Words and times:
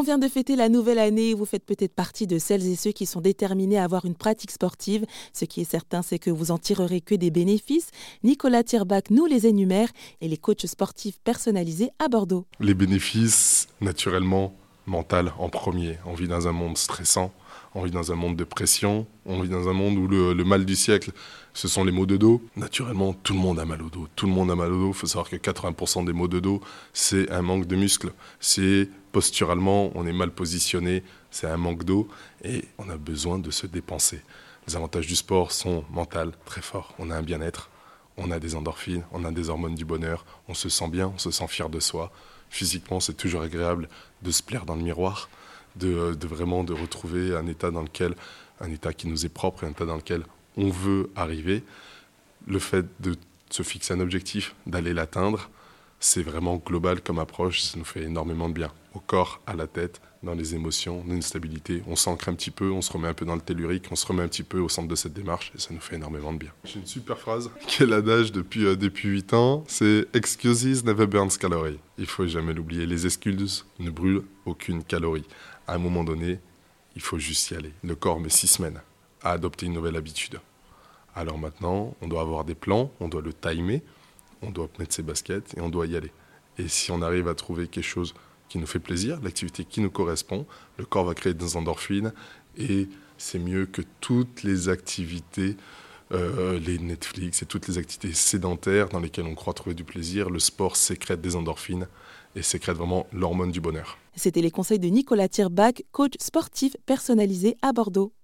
On 0.00 0.02
vient 0.02 0.16
de 0.16 0.28
fêter 0.28 0.56
la 0.56 0.70
nouvelle 0.70 0.98
année. 0.98 1.34
Vous 1.34 1.44
faites 1.44 1.66
peut-être 1.66 1.92
partie 1.92 2.26
de 2.26 2.38
celles 2.38 2.66
et 2.66 2.74
ceux 2.74 2.90
qui 2.90 3.04
sont 3.04 3.20
déterminés 3.20 3.76
à 3.76 3.84
avoir 3.84 4.06
une 4.06 4.14
pratique 4.14 4.50
sportive. 4.50 5.04
Ce 5.34 5.44
qui 5.44 5.60
est 5.60 5.70
certain, 5.70 6.00
c'est 6.00 6.18
que 6.18 6.30
vous 6.30 6.52
en 6.52 6.56
tirerez 6.56 7.02
que 7.02 7.14
des 7.14 7.30
bénéfices. 7.30 7.90
Nicolas 8.24 8.64
Tirbach 8.64 9.10
nous 9.10 9.26
les 9.26 9.46
énumère 9.46 9.90
et 10.22 10.28
les 10.28 10.38
coachs 10.38 10.66
sportifs 10.66 11.18
personnalisés 11.22 11.90
à 11.98 12.08
Bordeaux. 12.08 12.46
Les 12.60 12.72
bénéfices, 12.72 13.68
naturellement, 13.82 14.54
mental 14.86 15.32
en 15.38 15.48
premier. 15.48 15.98
On 16.06 16.14
vit 16.14 16.28
dans 16.28 16.48
un 16.48 16.52
monde 16.52 16.76
stressant, 16.76 17.32
on 17.74 17.82
vit 17.82 17.90
dans 17.90 18.12
un 18.12 18.16
monde 18.16 18.36
de 18.36 18.44
pression, 18.44 19.06
on 19.26 19.40
vit 19.40 19.48
dans 19.48 19.68
un 19.68 19.72
monde 19.72 19.96
où 19.96 20.08
le, 20.08 20.44
mal 20.44 20.64
du 20.64 20.76
siècle, 20.76 21.12
ce 21.54 21.68
sont 21.68 21.84
les 21.84 21.92
maux 21.92 22.06
de 22.06 22.16
dos. 22.16 22.42
Naturellement, 22.56 23.12
tout 23.12 23.32
le 23.32 23.38
monde 23.38 23.60
a 23.60 23.64
mal 23.64 23.82
au 23.82 23.90
dos. 23.90 24.08
Tout 24.16 24.26
le 24.26 24.32
monde 24.32 24.50
a 24.50 24.56
mal 24.56 24.72
au 24.72 24.78
dos. 24.78 24.88
Il 24.88 24.94
faut 24.94 25.06
savoir 25.06 25.28
que 25.28 25.36
80% 25.36 26.04
des 26.04 26.12
maux 26.12 26.28
de 26.28 26.40
dos, 26.40 26.60
c'est 26.92 27.30
un 27.30 27.42
manque 27.42 27.66
de 27.66 27.76
muscles. 27.76 28.12
C'est 28.40 28.88
posturalement, 29.12 29.90
on 29.94 30.06
est 30.06 30.12
mal 30.12 30.30
positionné, 30.30 31.02
c'est 31.30 31.46
un 31.46 31.56
manque 31.56 31.84
d'eau 31.84 32.08
et 32.44 32.64
on 32.78 32.88
a 32.90 32.96
besoin 32.96 33.38
de 33.38 33.50
se 33.50 33.66
dépenser. 33.66 34.22
Les 34.66 34.76
avantages 34.76 35.06
du 35.06 35.16
sport 35.16 35.52
sont 35.52 35.84
mentaux, 35.90 36.32
très 36.44 36.62
forts. 36.62 36.94
On 36.98 37.10
a 37.10 37.16
un 37.16 37.22
bien-être, 37.22 37.70
on 38.20 38.30
a 38.30 38.38
des 38.38 38.54
endorphines, 38.54 39.02
on 39.12 39.24
a 39.24 39.32
des 39.32 39.48
hormones 39.48 39.74
du 39.74 39.84
bonheur, 39.84 40.24
on 40.46 40.54
se 40.54 40.68
sent 40.68 40.88
bien, 40.88 41.10
on 41.14 41.18
se 41.18 41.30
sent 41.30 41.48
fier 41.48 41.68
de 41.68 41.80
soi. 41.80 42.12
Physiquement, 42.50 43.00
c'est 43.00 43.14
toujours 43.14 43.42
agréable 43.42 43.88
de 44.22 44.30
se 44.30 44.42
plaire 44.42 44.66
dans 44.66 44.76
le 44.76 44.82
miroir, 44.82 45.28
de, 45.76 46.16
vraiment 46.26 46.62
de 46.62 46.74
retrouver 46.74 47.34
un 47.34 47.46
état 47.46 47.70
dans 47.70 47.82
lequel, 47.82 48.14
un 48.60 48.70
état 48.70 48.92
qui 48.92 49.08
nous 49.08 49.24
est 49.24 49.30
propre, 49.30 49.64
un 49.64 49.70
état 49.70 49.86
dans 49.86 49.96
lequel 49.96 50.22
on 50.56 50.68
veut 50.68 51.10
arriver. 51.16 51.62
Le 52.46 52.58
fait 52.58 52.84
de 53.00 53.16
se 53.48 53.62
fixer 53.62 53.94
un 53.94 54.00
objectif, 54.00 54.54
d'aller 54.66 54.92
l'atteindre, 54.92 55.48
c'est 55.98 56.22
vraiment 56.22 56.56
global 56.56 57.00
comme 57.00 57.18
approche, 57.18 57.62
ça 57.62 57.78
nous 57.78 57.84
fait 57.84 58.02
énormément 58.02 58.48
de 58.48 58.54
bien, 58.54 58.72
au 58.94 59.00
corps, 59.00 59.40
à 59.46 59.54
la 59.54 59.66
tête, 59.66 60.00
dans 60.22 60.34
les 60.34 60.54
émotions, 60.54 61.02
dans 61.06 61.14
une 61.14 61.22
stabilité. 61.22 61.82
On 61.86 61.96
s'ancre 61.96 62.28
un 62.28 62.34
petit 62.34 62.50
peu, 62.50 62.70
on 62.70 62.82
se 62.82 62.92
remet 62.92 63.08
un 63.08 63.14
peu 63.14 63.24
dans 63.24 63.34
le 63.34 63.40
tellurique, 63.40 63.86
on 63.90 63.96
se 63.96 64.06
remet 64.06 64.22
un 64.22 64.28
petit 64.28 64.42
peu 64.42 64.58
au 64.60 64.68
centre 64.68 64.88
de 64.88 64.94
cette 64.94 65.14
démarche 65.14 65.52
et 65.54 65.58
ça 65.58 65.72
nous 65.72 65.80
fait 65.80 65.96
énormément 65.96 66.32
de 66.32 66.38
bien. 66.38 66.50
J'ai 66.64 66.78
une 66.78 66.86
super 66.86 67.18
phrase 67.18 67.50
qui 67.66 67.82
est 67.82 67.86
l'adage 67.86 68.32
depuis, 68.32 68.66
euh, 68.66 68.76
depuis 68.76 69.08
8 69.08 69.34
ans, 69.34 69.64
c'est 69.66 70.06
Excuses 70.14 70.84
never 70.84 71.06
burns 71.06 71.38
calories. 71.38 71.78
Il 71.98 72.06
faut 72.06 72.26
jamais 72.26 72.52
l'oublier, 72.52 72.86
les 72.86 73.06
excuses 73.06 73.64
ne 73.78 73.90
brûlent 73.90 74.22
aucune 74.44 74.84
calorie. 74.84 75.24
À 75.66 75.74
un 75.74 75.78
moment 75.78 76.04
donné, 76.04 76.38
il 76.96 77.02
faut 77.02 77.18
juste 77.18 77.50
y 77.50 77.54
aller. 77.54 77.72
Le 77.82 77.94
corps 77.94 78.20
met 78.20 78.28
6 78.28 78.46
semaines 78.46 78.80
à 79.22 79.32
adopter 79.32 79.66
une 79.66 79.72
nouvelle 79.72 79.96
habitude. 79.96 80.40
Alors 81.14 81.38
maintenant, 81.38 81.96
on 82.00 82.08
doit 82.08 82.20
avoir 82.20 82.44
des 82.44 82.54
plans, 82.54 82.92
on 83.00 83.08
doit 83.08 83.22
le 83.22 83.32
timer, 83.32 83.82
on 84.42 84.50
doit 84.50 84.68
mettre 84.78 84.94
ses 84.94 85.02
baskets 85.02 85.54
et 85.56 85.60
on 85.60 85.68
doit 85.68 85.86
y 85.86 85.96
aller. 85.96 86.12
Et 86.58 86.68
si 86.68 86.90
on 86.90 87.02
arrive 87.02 87.28
à 87.28 87.34
trouver 87.34 87.68
quelque 87.68 87.84
chose 87.84 88.14
qui 88.50 88.58
nous 88.58 88.66
fait 88.66 88.80
plaisir, 88.80 89.18
l'activité 89.22 89.64
qui 89.64 89.80
nous 89.80 89.90
correspond, 89.90 90.44
le 90.76 90.84
corps 90.84 91.04
va 91.04 91.14
créer 91.14 91.32
des 91.32 91.56
endorphines 91.56 92.12
et 92.58 92.88
c'est 93.16 93.38
mieux 93.38 93.64
que 93.64 93.80
toutes 94.00 94.42
les 94.42 94.68
activités, 94.68 95.56
euh, 96.12 96.58
les 96.58 96.78
Netflix 96.78 97.42
et 97.42 97.46
toutes 97.46 97.68
les 97.68 97.78
activités 97.78 98.12
sédentaires 98.12 98.88
dans 98.88 99.00
lesquelles 99.00 99.26
on 99.26 99.34
croit 99.34 99.54
trouver 99.54 99.74
du 99.74 99.84
plaisir. 99.84 100.28
Le 100.28 100.40
sport 100.40 100.76
sécrète 100.76 101.20
des 101.20 101.36
endorphines 101.36 101.86
et 102.34 102.42
sécrète 102.42 102.76
vraiment 102.76 103.06
l'hormone 103.12 103.52
du 103.52 103.60
bonheur. 103.60 103.98
C'était 104.16 104.42
les 104.42 104.50
conseils 104.50 104.80
de 104.80 104.88
Nicolas 104.88 105.28
Tirbach, 105.28 105.82
coach 105.92 106.14
sportif 106.18 106.76
personnalisé 106.86 107.56
à 107.62 107.72
Bordeaux. 107.72 108.12